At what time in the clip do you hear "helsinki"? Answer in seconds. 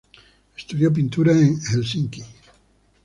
1.61-2.23